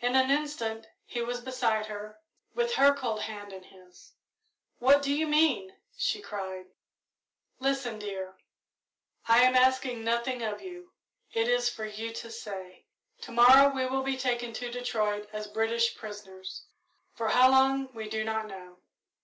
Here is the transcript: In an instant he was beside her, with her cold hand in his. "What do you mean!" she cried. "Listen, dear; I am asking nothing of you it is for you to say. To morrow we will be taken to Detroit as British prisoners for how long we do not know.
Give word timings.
In 0.00 0.16
an 0.16 0.28
instant 0.28 0.88
he 1.04 1.20
was 1.22 1.40
beside 1.40 1.86
her, 1.86 2.18
with 2.52 2.74
her 2.74 2.92
cold 2.92 3.20
hand 3.20 3.52
in 3.52 3.62
his. 3.62 4.12
"What 4.80 5.02
do 5.02 5.14
you 5.14 5.24
mean!" 5.28 5.76
she 5.96 6.20
cried. 6.20 6.66
"Listen, 7.60 8.00
dear; 8.00 8.34
I 9.28 9.40
am 9.44 9.54
asking 9.54 10.02
nothing 10.02 10.42
of 10.42 10.60
you 10.60 10.90
it 11.32 11.46
is 11.46 11.68
for 11.70 11.84
you 11.84 12.12
to 12.12 12.28
say. 12.32 12.86
To 13.20 13.30
morrow 13.30 13.72
we 13.72 13.86
will 13.86 14.02
be 14.02 14.16
taken 14.16 14.52
to 14.54 14.68
Detroit 14.68 15.28
as 15.32 15.46
British 15.46 15.94
prisoners 15.94 16.64
for 17.14 17.28
how 17.28 17.48
long 17.48 17.88
we 17.94 18.08
do 18.08 18.24
not 18.24 18.48
know. 18.48 18.78